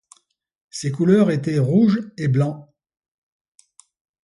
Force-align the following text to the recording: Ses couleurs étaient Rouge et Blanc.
Ses 0.71 0.89
couleurs 0.91 1.29
étaient 1.29 1.59
Rouge 1.59 1.99
et 2.17 2.27
Blanc. 2.27 2.73